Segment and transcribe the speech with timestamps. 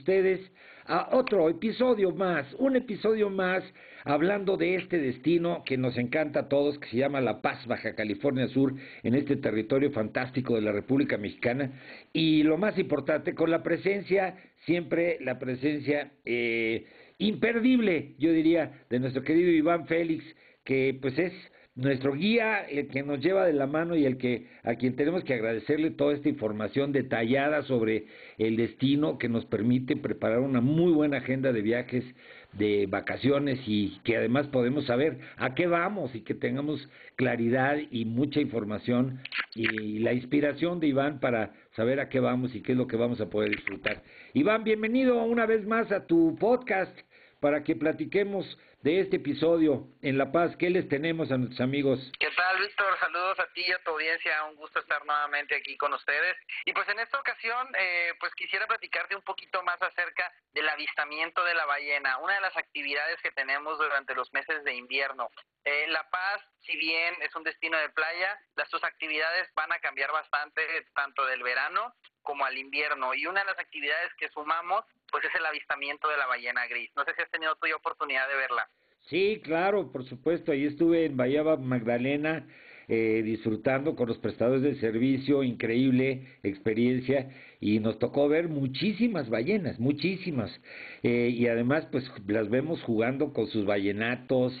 [0.00, 0.40] Ustedes
[0.86, 3.62] a otro episodio más, un episodio más
[4.04, 7.94] hablando de este destino que nos encanta a todos, que se llama La Paz, Baja
[7.94, 11.70] California Sur, en este territorio fantástico de la República Mexicana.
[12.12, 16.86] Y lo más importante, con la presencia, siempre la presencia eh,
[17.18, 20.24] imperdible, yo diría, de nuestro querido Iván Félix,
[20.64, 21.32] que pues es
[21.76, 25.24] nuestro guía, el que nos lleva de la mano y el que a quien tenemos
[25.24, 28.06] que agradecerle toda esta información detallada sobre
[28.38, 32.04] el destino que nos permite preparar una muy buena agenda de viajes,
[32.52, 38.04] de vacaciones y que además podemos saber a qué vamos y que tengamos claridad y
[38.04, 39.20] mucha información
[39.54, 42.96] y la inspiración de Iván para saber a qué vamos y qué es lo que
[42.96, 44.02] vamos a poder disfrutar.
[44.34, 46.96] Iván, bienvenido una vez más a tu podcast
[47.38, 50.56] para que platiquemos de este episodio en La Paz.
[50.56, 52.00] ¿Qué les tenemos a nuestros amigos?
[52.18, 52.98] ¿Qué tal, Víctor?
[52.98, 54.44] Saludos a ti y a tu audiencia.
[54.44, 56.36] Un gusto estar nuevamente aquí con ustedes.
[56.64, 61.44] Y pues en esta ocasión, eh, pues quisiera platicarte un poquito más acerca del avistamiento
[61.44, 65.28] de la ballena, una de las actividades que tenemos durante los meses de invierno.
[65.64, 69.80] Eh, la Paz, si bien es un destino de playa, las sus actividades van a
[69.80, 70.62] cambiar bastante
[70.94, 73.14] tanto del verano como al invierno.
[73.14, 76.90] Y una de las actividades que sumamos, pues es el avistamiento de la ballena gris.
[76.96, 78.68] No sé si has tenido tu oportunidad de verla.
[79.08, 80.52] Sí, claro, por supuesto.
[80.52, 82.46] Ahí estuve en Bahía Magdalena
[82.92, 87.30] eh, disfrutando con los prestadores de servicio, increíble experiencia.
[87.60, 90.50] Y nos tocó ver muchísimas ballenas, muchísimas.
[91.02, 94.52] Eh, y además, pues las vemos jugando con sus ballenatos,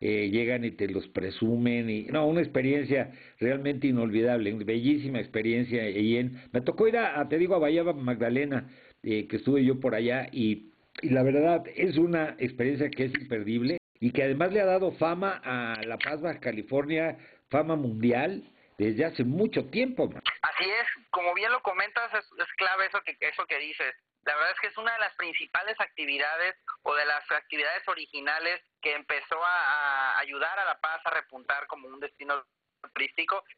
[0.00, 1.88] eh, llegan y te los presumen.
[1.88, 5.88] y No, una experiencia realmente inolvidable, bellísima experiencia.
[5.88, 8.68] Y en, me tocó ir a, te digo, a Bahía Magdalena,
[9.06, 13.78] que estuve yo por allá, y, y la verdad es una experiencia que es imperdible
[14.00, 17.16] y que además le ha dado fama a La Paz, Baja California,
[17.50, 18.42] fama mundial
[18.78, 20.10] desde hace mucho tiempo.
[20.42, 23.94] Así es, como bien lo comentas, es, clave eso que, eso que dices.
[24.24, 28.60] La verdad es que es una de las principales actividades o de las actividades originales
[28.82, 32.44] que empezó a ayudar a La Paz a repuntar como un destino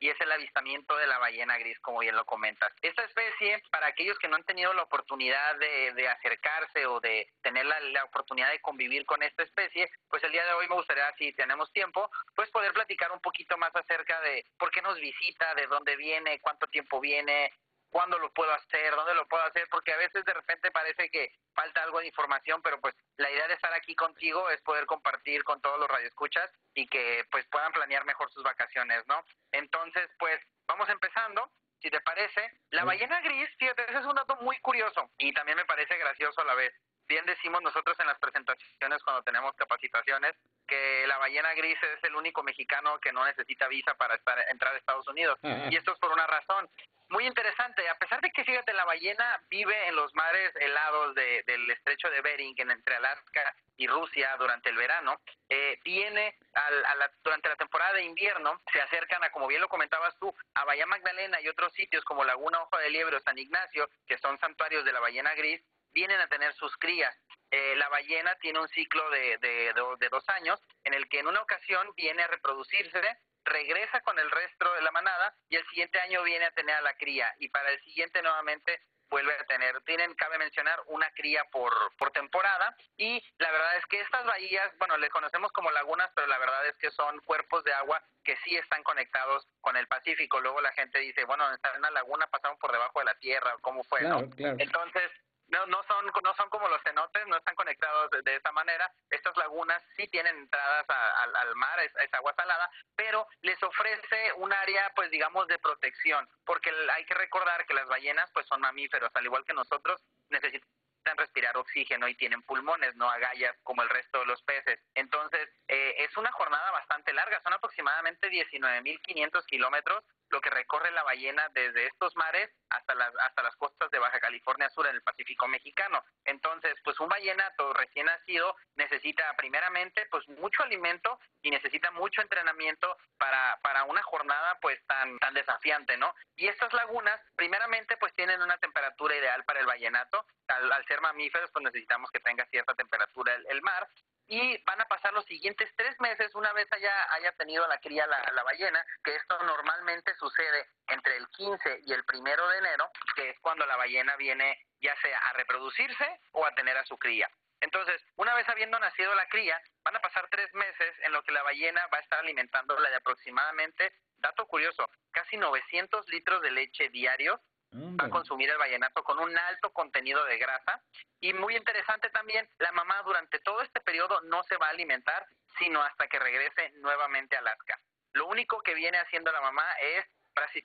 [0.01, 2.73] y es el avistamiento de la ballena gris, como bien lo comentas.
[2.83, 7.67] Esta especie, para aquellos que no han tenido la oportunidad de, acercarse o de tener
[7.67, 11.33] la, oportunidad de convivir con esta especie, pues el día de hoy me gustaría, si
[11.33, 15.67] tenemos tiempo, pues poder platicar un poquito más acerca de por qué nos visita, de
[15.67, 17.53] dónde viene, cuánto tiempo viene,
[17.91, 21.33] cuándo lo puedo hacer, dónde lo puedo hacer, porque a veces de repente parece que
[21.55, 25.45] falta algo de información, pero pues la idea de estar aquí contigo es poder compartir
[25.45, 29.23] con todos los radioescuchas y que pues puedan planear mejor sus vacaciones, ¿no?
[29.53, 31.51] Entonces, pues vamos empezando.
[31.81, 35.57] Si te parece, la ballena gris, fíjate, ese es un dato muy curioso y también
[35.57, 36.75] me parece gracioso a la vez.
[37.07, 40.35] Bien decimos nosotros en las presentaciones cuando tenemos capacitaciones
[40.69, 44.75] que la ballena gris es el único mexicano que no necesita visa para estar, entrar
[44.75, 45.39] a Estados Unidos.
[45.71, 46.69] Y esto es por una razón
[47.11, 47.89] muy interesante.
[47.89, 52.21] A pesar de que, fíjate, la ballena vive en los mares helados del estrecho de
[52.21, 58.05] Bering, entre Alaska y Rusia durante el verano, eh, viene a durante la temporada de
[58.05, 62.05] invierno, se acercan a, como bien lo comentabas tú, a Bahía Magdalena y otros sitios
[62.05, 65.63] como Laguna Ojo de Liebre o San Ignacio, que son santuarios de la ballena gris,
[65.93, 67.17] vienen a tener sus crías.
[67.51, 71.29] Eh, la ballena tiene un ciclo de, de, de, dos años en el que en
[71.29, 75.99] una ocasión viene a reproducirse regresa con el resto de la manada y el siguiente
[76.01, 77.35] año viene a tener a la cría.
[77.39, 82.11] Y para el siguiente nuevamente vuelve a tener, tienen, cabe mencionar, una cría por, por
[82.11, 82.77] temporada.
[82.97, 86.67] Y la verdad es que estas bahías, bueno, le conocemos como lagunas, pero la verdad
[86.67, 90.41] es que son cuerpos de agua que sí están conectados con el Pacífico.
[90.41, 93.57] Luego la gente dice, bueno, están en una laguna, pasaron por debajo de la tierra,
[93.63, 94.01] ¿cómo fue?
[94.37, 95.11] Entonces,
[95.49, 98.91] no, no son no son como los cenotes, no están conectados de, esa manera.
[99.11, 104.93] Estas lagunas sí tienen entradas al mar, es, agua salada, pero les ofrece un área,
[104.95, 109.25] pues digamos, de protección, porque hay que recordar que las ballenas, pues son mamíferos, al
[109.25, 110.69] igual que nosotros, necesitan
[110.99, 114.81] necesitan respirar oxígeno y tienen pulmones, no agallas como el resto de los peces.
[114.95, 121.03] Entonces, eh, es una jornada bastante larga, son aproximadamente 19.500 kilómetros lo que recorre la
[121.03, 125.03] ballena desde estos mares hasta las hasta las costas de Baja California Sur en el
[125.03, 126.05] Pacífico mexicano.
[126.25, 132.97] Entonces, pues un ballenato recién nacido necesita primeramente pues mucho alimento y necesita mucho entrenamiento
[133.17, 136.15] para para una jornada pues tan tan desafiante, ¿no?
[136.37, 140.27] Y estas lagunas primeramente pues tienen una temperatura ideal para el ballenato.
[140.49, 143.89] Al, ser mamíferos pues necesitamos que tenga cierta temperatura el mar
[144.29, 148.07] y van a pasar los siguientes tres meses una vez haya, haya tenido la cría
[148.07, 152.91] la, la, ballena, que esto normalmente sucede entre el 15 y el primero de enero,
[153.17, 156.99] que es cuando la ballena viene ya sea a reproducirse o a tener a su
[156.99, 157.29] cría.
[157.61, 161.33] Entonces, una vez habiendo nacido la cría, van a pasar tres meses en lo que
[161.33, 166.91] la ballena va a estar alimentándola de aproximadamente, dato curioso, casi 900 litros de leche
[166.91, 167.41] diarios
[167.73, 170.83] va a consumir el vallenato con un alto contenido de grasa.
[171.21, 175.27] Y muy interesante también, la mamá durante todo este periodo no se va a alimentar,
[175.59, 177.81] sino hasta que regrese nuevamente a Alaska.
[178.13, 180.07] Lo único que viene haciendo la mamá es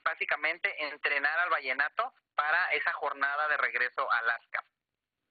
[0.02, 4.64] básicamente entrenar al vallenato para esa jornada de regreso a Alaska.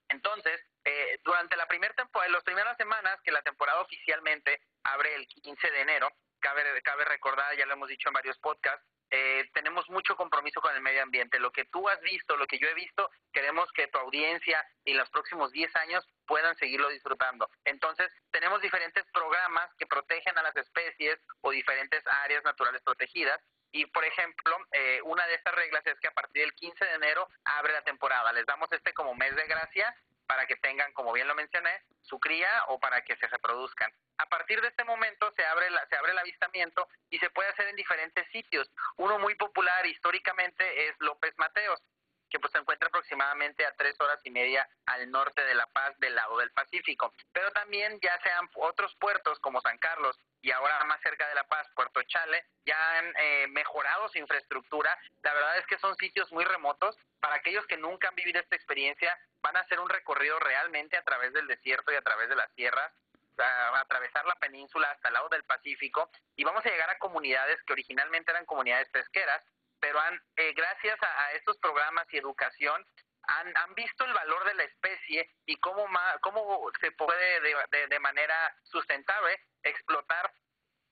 [0.10, 5.28] Entonces, eh, durante la primera temporada, las primeras semanas que la temporada oficialmente abre el
[5.28, 6.10] 15 de enero,
[6.40, 10.74] cabe, cabe recordar, ya lo hemos dicho en varios podcasts, eh, tenemos mucho compromiso con
[10.74, 11.40] el medio ambiente.
[11.40, 14.98] Lo que tú has visto, lo que yo he visto, queremos que tu audiencia en
[14.98, 17.48] los próximos 10 años puedan seguirlo disfrutando.
[17.64, 23.40] Entonces, tenemos diferentes programas que protegen a las especies o diferentes áreas naturales protegidas.
[23.72, 26.94] Y, por ejemplo, eh, una de estas reglas es que a partir del 15 de
[26.94, 28.34] enero abre la temporada.
[28.34, 29.96] Les damos este como mes de gracia
[30.34, 33.94] para que tengan, como bien lo mencioné, su cría o para que se reproduzcan.
[34.18, 37.50] A partir de este momento se abre, la, se abre el avistamiento y se puede
[37.50, 38.68] hacer en diferentes sitios.
[38.98, 41.80] Uno muy popular históricamente es López Mateos,
[42.32, 45.94] que pues se encuentra aproximadamente a tres horas y media al norte de La Paz
[46.00, 47.14] del lado del Pacífico.
[47.32, 51.46] Pero también ya sean otros puertos como San Carlos y ahora más cerca de La
[51.46, 54.96] Paz, Puerto Chale, ya han eh, mejorado su infraestructura.
[55.24, 56.96] La verdad es que son sitios muy remotos.
[57.22, 61.04] Para aquellos que nunca han vivido esta experiencia, van a hacer un recorrido realmente a
[61.04, 62.92] través del desierto y a través de las sierras
[63.40, 67.62] a atravesar la península hasta el lado del Pacífico y vamos a llegar a comunidades
[67.64, 69.44] que originalmente eran comunidades pesqueras,
[69.80, 72.86] pero han, eh, gracias a, estos programas y educación
[73.28, 75.88] han, visto el valor de la especie y cómo,
[76.22, 80.32] cómo se puede de, de manera sustentable explotar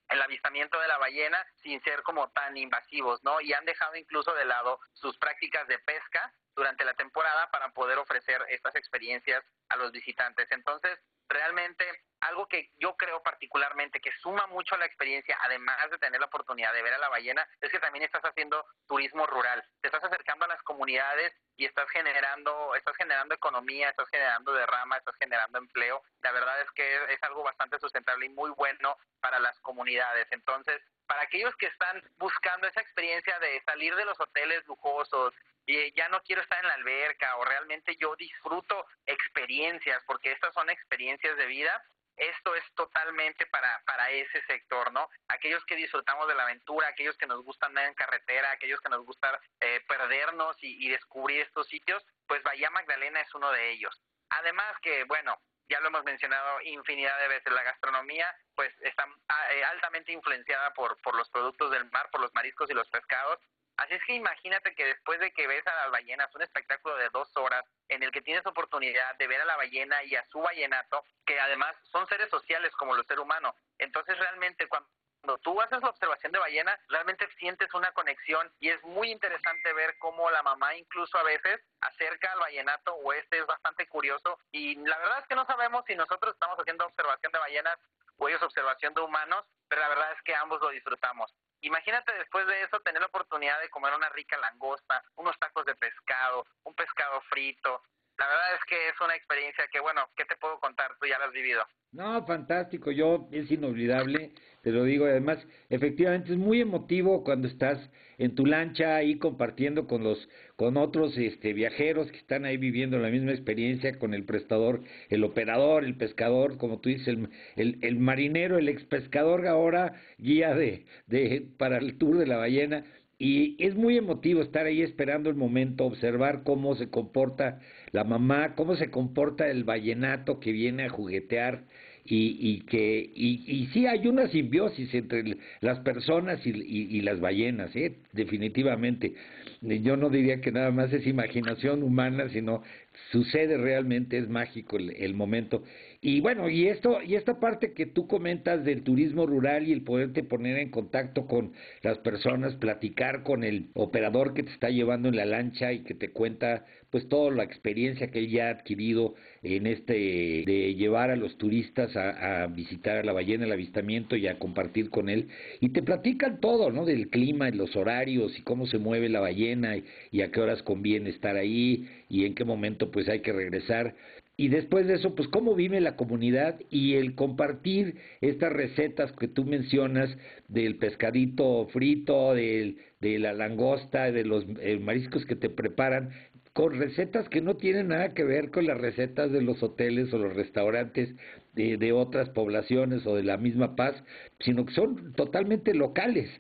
[0.10, 3.40] el avistamiento de la ballena sin ser como tan invasivos, ¿no?
[3.40, 7.98] Y han dejado incluso de lado sus prácticas de pesca durante la temporada para poder
[7.98, 10.52] ofrecer estas experiencias a los visitantes.
[10.52, 11.00] Entonces,
[11.30, 11.86] realmente
[12.22, 16.28] algo que yo creo particularmente que suma mucho a la experiencia, además de tener la
[16.28, 19.64] oportunidad de ver a la ballena, es que también estás haciendo turismo rural.
[19.82, 24.98] Te estás acercando a las comunidades y estás generando, estás generando economía, estás generando derrama,
[24.98, 26.02] estás generando empleo.
[26.22, 30.28] La verdad es que es algo bastante sustentable y muy bueno para las comunidades.
[30.32, 35.34] Entonces, para aquellos que están buscando esa experiencia de salir de los hoteles lujosos
[35.66, 40.54] y ya no quiero estar en la alberca o realmente yo disfruto experiencias porque estas
[40.54, 41.84] son experiencias de vida,
[42.18, 45.10] esto es totalmente para, para ese sector, ¿no?
[45.28, 48.90] Aquellos que disfrutamos de la aventura, aquellos que nos gustan andar en carretera, aquellos que
[48.90, 54.02] nos gusta eh, perdernos y, descubrir estos sitios, pues Bahía Magdalena es uno de ellos.
[54.30, 55.40] Además que, bueno,
[55.70, 60.74] ya lo hemos mencionado infinidad de veces, la gastronomía pues está ah, eh, altamente influenciada
[60.74, 63.40] por, por los productos del mar, por los mariscos y los pescados.
[63.78, 67.10] Así es que imagínate que después de que ves a las ballenas, un espectáculo de
[67.10, 70.40] dos horas en el que tienes oportunidad de ver a la ballena y a su
[70.40, 73.56] ballenato, que además son seres sociales como los seres humanos.
[73.80, 74.90] Entonces realmente cuando
[75.22, 79.72] cuando tú haces la observación de ballena, realmente sientes una conexión y es muy interesante
[79.74, 84.40] ver cómo la mamá incluso a veces acerca al vallenato o este es bastante curioso
[84.52, 87.78] y la verdad es que no sabemos si nosotros estamos haciendo observación de ballenas
[88.18, 91.32] o ellos observación de humanos, pero la verdad es que ambos lo disfrutamos.
[91.62, 95.76] Imagínate después de eso tener la oportunidad de comer una rica langosta, unos tacos de
[95.76, 97.84] pescado, un pescado frito.
[98.18, 100.96] La verdad es que es una experiencia que, bueno, ¿qué te puedo contar?
[101.00, 101.64] Tú ya la has vivido.
[101.92, 107.78] No, fantástico, yo es inolvidable, te lo digo, además, efectivamente es muy emotivo cuando estás
[108.18, 110.30] en tu lancha ahí compartiendo con los
[110.62, 115.24] con otros este viajeros que están ahí viviendo la misma experiencia con el prestador, el
[115.24, 117.18] operador, el pescador, como tú dices,
[117.56, 122.38] el, el, marinero, el ex pescador ahora guía de, de para el tour de la
[122.38, 122.86] ballena.
[123.18, 127.60] Y es muy emotivo estar ahí esperando el momento, observar cómo se comporta
[127.92, 131.64] la mamá, cómo se comporta el vallenato que viene a juguetear
[132.06, 137.20] y, y que y, y sí hay una simbiosis entre las personas y, y, las
[137.20, 137.98] ballenas, ¿eh?
[138.14, 139.14] definitivamente.
[139.62, 142.64] Yo no diría que nada más es imaginación humana, sino
[143.12, 145.64] sucede realmente, es mágico el, momento.
[146.04, 149.84] Y bueno, y esto, y esta parte que tú comentas del turismo rural y el
[149.84, 151.54] poderte poner en contacto con
[151.84, 155.94] las personas, platicar con el operador que te está llevando en la lancha y que
[155.94, 161.12] te cuenta pues toda la experiencia que él ya ha adquirido en este de llevar
[161.12, 165.28] a los turistas a, visitar a la ballena, el avistamiento y a compartir con él.
[165.60, 166.84] Y te platican todo, ¿no?
[166.86, 170.42] Del clima, y los horarios y cómo se mueve la ballena y, y a qué
[170.42, 173.96] horas conviene estar ahí y en qué momento pues hay que regresar.
[174.42, 179.28] Y después de eso, pues cómo vive la comunidad y el compartir estas recetas que
[179.28, 180.10] tú mencionas
[180.48, 186.10] del pescadito frito, de la langosta, de los eh, mariscos que te preparan,
[186.54, 190.18] con recetas que no tienen nada que ver con las recetas de los hoteles o
[190.18, 191.14] los restaurantes
[191.54, 193.94] de, de otras poblaciones o de la misma paz,
[194.40, 196.32] sino que son totalmente locales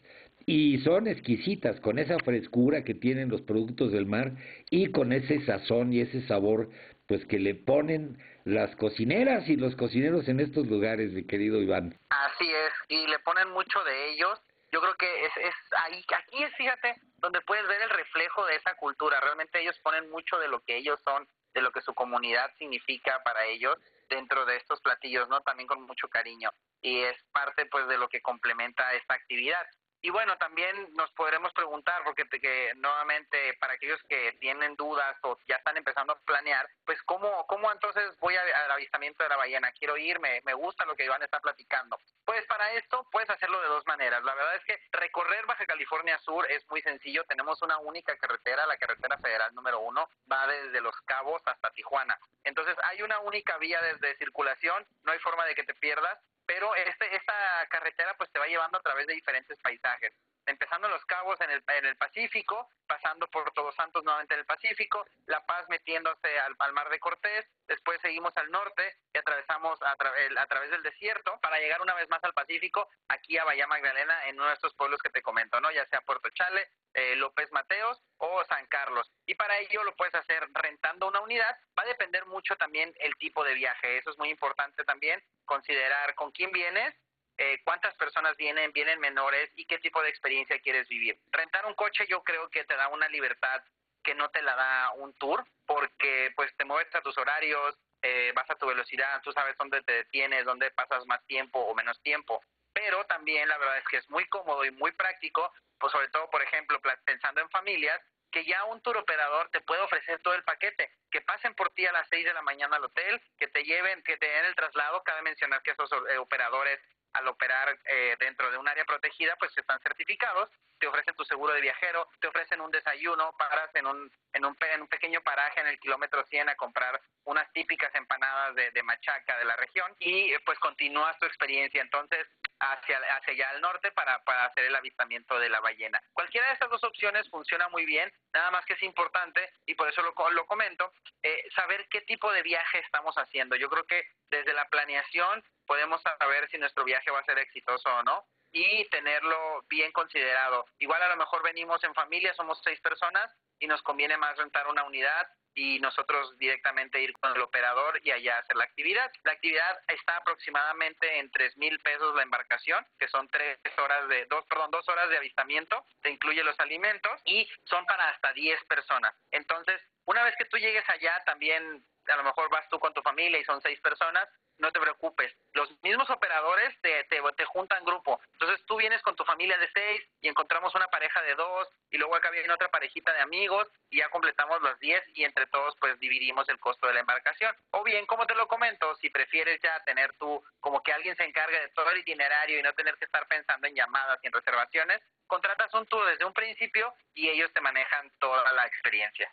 [0.47, 4.33] y son exquisitas con esa frescura que tienen los productos del mar
[4.71, 6.71] y con ese sazón y ese sabor
[7.11, 11.99] pues que le ponen las cocineras y los cocineros en estos lugares, mi querido Iván.
[12.09, 14.39] Así es, y le ponen mucho de ellos.
[14.71, 15.53] Yo creo que es, es
[15.83, 19.19] ahí, aquí es, fíjate, donde puedes ver el reflejo de esa cultura.
[19.19, 23.21] Realmente ellos ponen mucho de lo que ellos son, de lo que su comunidad significa
[23.25, 23.77] para ellos
[24.07, 25.41] dentro de estos platillos, ¿no?
[25.41, 26.49] También con mucho cariño.
[26.81, 29.67] Y es parte, pues, de lo que complementa esta actividad.
[30.03, 35.37] Y bueno, también nos podremos preguntar, porque que, nuevamente para aquellos que tienen dudas o
[35.47, 39.71] ya están empezando a planear, pues cómo, cómo entonces voy al avistamiento de la ballena,
[39.73, 41.99] quiero ir, me, me gusta lo que Iván está platicando.
[42.25, 44.23] Pues para esto puedes hacerlo de dos maneras.
[44.23, 47.23] La verdad es que recorrer Baja California Sur es muy sencillo.
[47.25, 52.17] Tenemos una única carretera, la carretera federal número uno, va desde Los Cabos hasta Tijuana.
[52.43, 56.17] Entonces hay una única vía desde circulación, no hay forma de que te pierdas
[56.53, 60.11] pero este, esta carretera pues te va llevando a través de diferentes paisajes
[60.45, 64.41] empezando en Los Cabos en el, en el Pacífico, pasando por Todos Santos nuevamente en
[64.41, 69.81] el Pacífico, La Paz metiéndose al, Mar de Cortés, después seguimos al norte y atravesamos
[69.81, 73.67] a, a, través del desierto para llegar una vez más al Pacífico, aquí a Bahía
[73.67, 75.71] Magdalena, en uno de estos pueblos que te comento, ¿no?
[75.71, 79.11] ya sea Puerto Chale, eh, López Mateos o San Carlos.
[79.25, 81.57] Y para ello lo puedes hacer rentando una unidad.
[81.77, 83.97] Va a depender mucho también el tipo de viaje.
[83.97, 86.93] Eso es muy importante también, considerar con quién vienes,
[87.37, 91.19] eh, cuántas personas vienen, vienen menores y qué tipo de experiencia quieres vivir.
[91.31, 93.63] Rentar un coche yo creo que te da una libertad
[94.03, 98.31] que no te la da un tour porque pues te mueves a tus horarios, eh,
[98.35, 102.01] vas a tu velocidad, tú sabes dónde te detienes, dónde pasas más tiempo o menos
[102.01, 102.41] tiempo.
[102.73, 106.29] Pero también la verdad es que es muy cómodo y muy práctico pues sobre todo,
[106.29, 107.99] por ejemplo, pensando en familias,
[108.31, 111.85] que ya un tour operador te puede ofrecer todo el paquete, que pasen por ti
[111.85, 114.55] a las 6 de la mañana al hotel, que te lleven, que te den el
[114.55, 116.79] traslado, cabe mencionar que esos eh, operadores
[117.13, 120.49] al operar eh, dentro de un área protegida, pues están certificados,
[120.79, 124.57] te ofrecen tu seguro de viajero, te ofrecen un desayuno, paras en un, en un,
[124.73, 128.83] en un pequeño paraje en el kilómetro 100 a comprar unas típicas empanadas de, de
[128.83, 131.81] machaca de la región y pues continúas tu experiencia.
[131.81, 132.27] Entonces,
[132.61, 136.01] hacia, hacia allá al norte para, para hacer el avistamiento de la ballena.
[136.13, 139.89] Cualquiera de estas dos opciones funciona muy bien, nada más que es importante, y por
[139.89, 140.91] eso lo, lo comento,
[141.23, 143.55] eh, saber qué tipo de viaje estamos haciendo.
[143.55, 147.89] Yo creo que desde la planeación podemos saber si nuestro viaje va a ser exitoso
[147.89, 150.65] o no y tenerlo bien considerado.
[150.79, 154.67] Igual a lo mejor venimos en familia, somos seis personas y nos conviene más rentar
[154.67, 159.11] una unidad y nosotros directamente ir con el operador y allá hacer la actividad.
[159.23, 164.25] La actividad está aproximadamente en tres mil pesos la embarcación, que son tres horas de,
[164.25, 168.63] dos, perdón, dos horas de avistamiento, te incluye los alimentos y son para hasta diez
[168.65, 169.13] personas.
[169.31, 173.01] Entonces, una vez que tú llegues allá, también a lo mejor vas tú con tu
[173.01, 174.27] familia y son seis personas,
[174.57, 175.33] no te preocupes.
[175.53, 178.21] Los mismos operadores te, te, te, juntan grupo.
[178.33, 181.97] Entonces tú vienes con tu familia de seis y encontramos una pareja de dos y
[181.97, 185.75] luego acá viene otra parejita de amigos y ya completamos los diez y entre todos
[185.79, 187.53] pues dividimos el costo de la embarcación.
[187.71, 191.23] O bien, como te lo comento, si prefieres ya tener tú como que alguien se
[191.23, 194.33] encargue de todo el itinerario y no tener que estar pensando en llamadas y en
[194.33, 199.31] reservaciones, contratas un tour desde un principio y ellos te manejan toda la experiencia.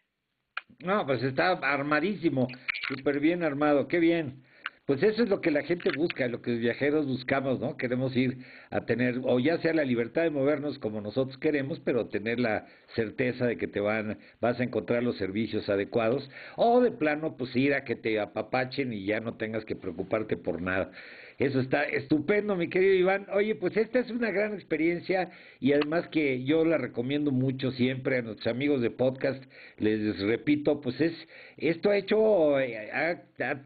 [0.80, 2.46] No, pues está armadísimo,
[2.88, 4.44] súper bien armado, qué bien.
[4.88, 7.76] Pues eso es lo que la gente busca, lo que los viajeros buscamos, ¿no?
[7.76, 8.38] Queremos ir
[8.70, 12.64] a tener, o ya sea la libertad de movernos como nosotros queremos, pero tener la
[12.94, 17.54] certeza de que te van, vas a encontrar los servicios adecuados, o de plano, pues
[17.54, 20.90] ir a que te apapachen y ya no tengas que preocuparte por nada.
[21.38, 23.26] Eso está estupendo, mi querido Iván.
[23.32, 25.30] Oye, pues esta es una gran experiencia
[25.60, 29.40] y además que yo la recomiendo mucho siempre a nuestros amigos de podcast.
[29.78, 31.14] Les repito, pues es
[31.56, 33.20] esto ha hecho, eh, ha,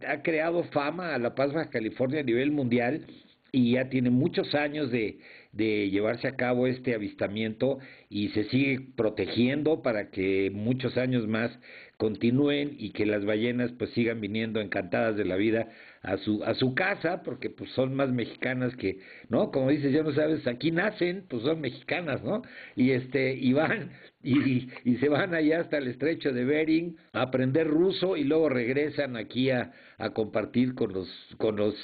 [0.07, 3.07] ha, creado fama a La Paz Baja California a nivel mundial
[3.52, 5.19] y ya tiene muchos años de,
[5.52, 7.78] de llevarse a cabo este avistamiento
[8.09, 11.50] y se sigue protegiendo para que muchos años más
[11.99, 15.68] continúen y que las ballenas pues sigan viniendo encantadas de la vida
[16.02, 20.02] a su a su casa porque pues son más mexicanas que no como dices ya
[20.02, 22.42] no sabes aquí nacen pues son mexicanas no
[22.75, 23.92] y este y van
[24.25, 28.49] y, y se van allá hasta el estrecho de Bering a aprender ruso y luego
[28.49, 31.75] regresan aquí a, a compartir con los con los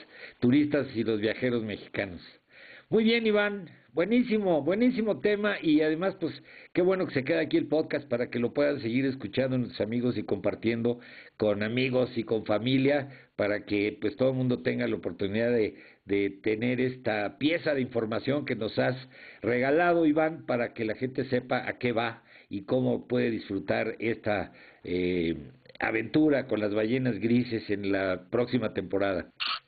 [0.41, 2.21] turistas y los viajeros mexicanos
[2.91, 3.71] muy bien Iván.
[3.93, 6.33] Buenísimo, buenísimo tema y además pues
[6.73, 9.81] qué bueno que se queda aquí el podcast para que lo puedan seguir escuchando nuestros
[9.81, 11.01] amigos y compartiendo
[11.37, 15.77] con amigos y con familia para que pues todo el mundo tenga la oportunidad de,
[16.05, 18.97] de tener esta pieza de información que nos has
[19.43, 24.53] regalado Iván para que la gente sepa a qué va y cómo puede disfrutar esta
[24.85, 25.37] eh,
[25.81, 29.27] aventura con las ballenas grises en la próxima temporada.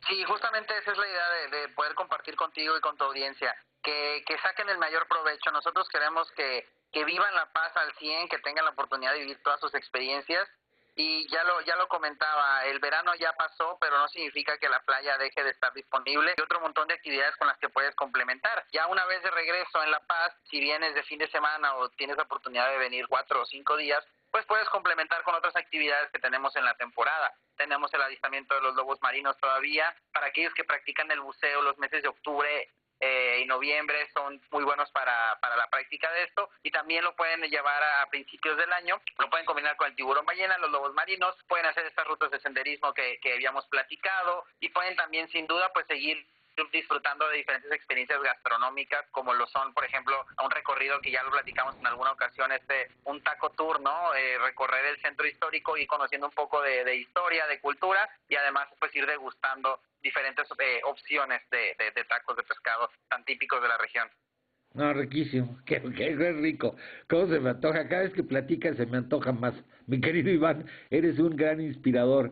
[0.09, 3.55] Sí, justamente esa es la idea de, de poder compartir contigo y con tu audiencia
[3.83, 5.51] que, que saquen el mayor provecho.
[5.51, 9.43] Nosotros queremos que, que vivan la paz al 100, que tengan la oportunidad de vivir
[9.43, 10.49] todas sus experiencias.
[10.97, 14.81] Y ya lo, ya lo comentaba, el verano ya pasó, pero no significa que la
[14.81, 18.67] playa deje de estar disponible y otro montón de actividades con las que puedes complementar.
[18.73, 21.89] Ya una vez de regreso en La Paz, si vienes de fin de semana o
[21.91, 26.11] tienes la oportunidad de venir cuatro o cinco días, pues puedes complementar con otras actividades
[26.11, 27.33] que tenemos en la temporada.
[27.57, 29.95] Tenemos el avistamiento de los lobos marinos todavía.
[30.13, 32.71] Para aquellos que practican el buceo los meses de octubre
[33.01, 37.17] eh, y noviembre son muy buenos para, para la práctica de esto y también lo
[37.17, 40.93] pueden llevar a principios del año, lo pueden combinar con el tiburón ballena, los lobos
[40.93, 45.47] marinos, pueden hacer estas rutas de senderismo que, que habíamos platicado y pueden también sin
[45.47, 46.27] duda pues seguir
[46.73, 51.31] disfrutando de diferentes experiencias gastronómicas como lo son por ejemplo un recorrido que ya lo
[51.31, 55.87] platicamos en alguna ocasión este un taco tour no eh, recorrer el centro histórico y
[55.87, 60.81] conociendo un poco de, de, historia de cultura y además pues ir degustando diferentes eh,
[60.85, 64.11] opciones de, de, de tacos de pescado tan típicos de la región
[64.73, 66.77] no, riquísimo, qué, qué, rico.
[67.09, 67.89] ¿Cómo se me antoja?
[67.89, 69.53] Cada vez que platicas se me antoja más.
[69.89, 72.31] Mi querido Iván, eres un gran inspirador.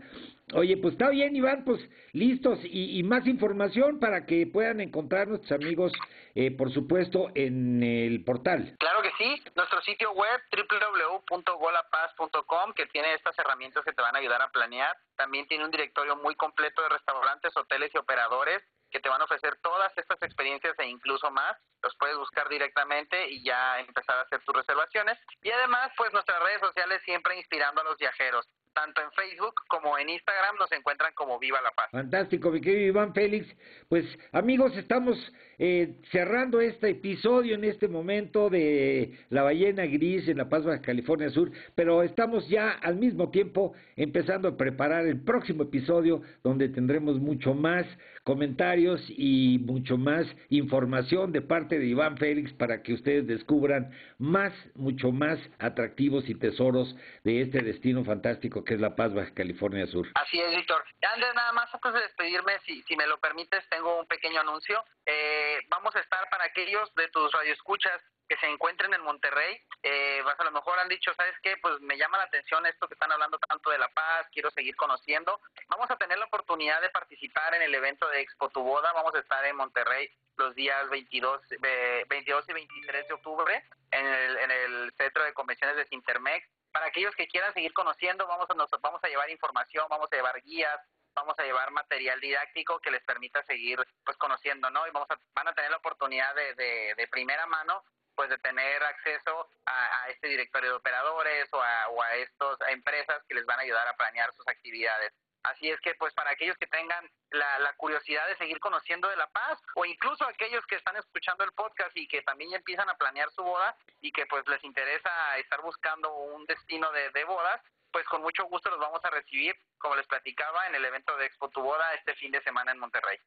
[0.55, 1.79] Oye, pues está bien, Iván, pues
[2.13, 5.93] listos y, y más información para que puedan encontrar nuestros amigos,
[6.35, 8.75] eh, por supuesto, en el portal.
[8.79, 14.21] Claro que sí, nuestro sitio web www.golapaz.com que tiene estas herramientas que te van a
[14.21, 14.97] ayudar a planear.
[15.17, 19.25] También tiene un directorio muy completo de restaurantes, hoteles y operadores que te van a
[19.25, 21.57] ofrecer todas estas experiencias e incluso más.
[21.83, 25.19] Los puedes buscar directamente y ya empezar a hacer tus reservaciones.
[25.43, 28.47] Y además, pues nuestras redes sociales siempre inspirando a los viajeros.
[28.73, 31.91] Tanto en Facebook como en Instagram nos encuentran como Viva la Paz.
[31.91, 33.47] Fantástico, mi querido Iván Félix.
[33.89, 35.17] Pues amigos, estamos
[35.59, 40.81] eh, cerrando este episodio en este momento de La Ballena Gris en La Paz, Baja
[40.81, 46.69] California Sur, pero estamos ya al mismo tiempo empezando a preparar el próximo episodio donde
[46.69, 47.87] tendremos mucho más
[48.29, 54.53] comentarios y mucho más información de parte de Iván Félix para que ustedes descubran más,
[54.75, 60.09] mucho más atractivos y tesoros de este destino fantástico que es La Paz, California Sur.
[60.15, 60.85] Así es, Víctor.
[61.13, 64.85] Andrés, nada más antes de despedirme, si, si me lo permites, tengo un pequeño anuncio.
[65.07, 70.23] Eh, vamos a estar para aquellos de tus radioescuchas que se encuentren en Monterrey, eh,
[70.39, 71.57] a lo mejor han dicho, ¿sabes qué?
[71.63, 74.77] Pues me llama la atención esto que están hablando tanto de La Paz, quiero seguir
[74.77, 75.41] conociendo.
[75.69, 79.15] Vamos a tener la oportunidad de participar en el evento de Expo Tu Boda, vamos
[79.15, 84.37] a estar en Monterrey los días 22, eh, 22 y 23 de octubre en el,
[84.37, 86.47] en el Centro de Convenciones de Sintermex.
[86.79, 90.15] Para aquellos que quieran seguir conociendo, vamos a, nos, vamos a llevar información, vamos a
[90.15, 90.81] llevar guías,
[91.13, 94.87] vamos a llevar material didáctico que les permita seguir pues conociendo, ¿no?
[94.87, 96.55] Y vamos a, van a tener la oportunidad de,
[96.95, 97.83] de, primera mano
[98.15, 102.57] pues de tener acceso a, a este directorio de operadores o a, o a estas
[102.69, 105.13] empresas que les van a ayudar a planear sus actividades.
[105.45, 109.29] Así es que, pues, para aquellos que tengan la, curiosidad de seguir conociendo de La
[109.29, 112.97] Paz, o incluso aquellos que están escuchando el podcast y que también ya empiezan a
[112.97, 117.61] planear su boda y que, pues, les interesa estar buscando un destino de, de bodas,
[117.93, 121.27] pues con mucho gusto los vamos a recibir, como les platicaba, en el evento de
[121.27, 123.19] Expo Tu Boda este fin de semana en Monterrey.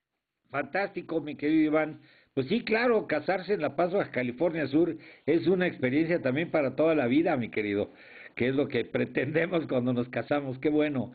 [0.50, 2.02] Fantástico, mi querido Iván.
[2.34, 4.96] Pues sí, claro, casarse en La Paz, Baja California Sur
[5.26, 7.92] es una experiencia también para toda la vida, mi querido,
[8.36, 10.60] que es lo que pretendemos cuando nos casamos.
[10.60, 11.14] Qué bueno.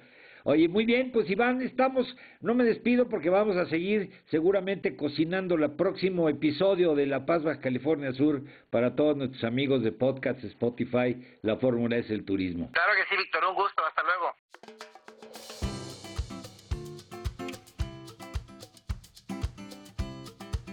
[0.49, 2.07] Oye, muy bien, pues Iván, estamos,
[2.41, 7.43] no me despido porque vamos a seguir seguramente cocinando el próximo episodio de La Paz
[7.43, 12.71] Baja California Sur para todos nuestros amigos de podcast Spotify, La Fórmula es el Turismo.
[12.71, 14.37] Claro que sí, Víctor, un gusto, hasta luego.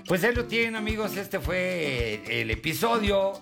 [0.07, 3.33] Pues ahí lo tienen amigos, este fue el episodio,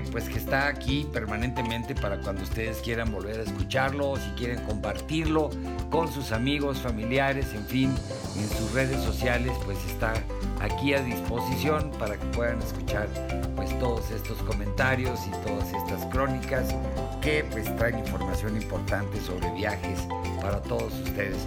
[0.00, 4.30] eh, pues que está aquí permanentemente para cuando ustedes quieran volver a escucharlo, o si
[4.30, 5.50] quieren compartirlo
[5.90, 7.94] con sus amigos, familiares, en fin,
[8.36, 10.12] en sus redes sociales, pues está
[10.60, 13.08] aquí a disposición para que puedan escuchar
[13.56, 16.74] pues todos estos comentarios y todas estas crónicas
[17.20, 20.00] que pues traen información importante sobre viajes
[20.40, 21.46] para todos ustedes.